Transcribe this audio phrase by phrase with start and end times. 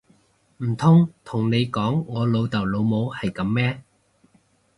[0.63, 3.83] 唔通同你講我老豆老母係噉咩！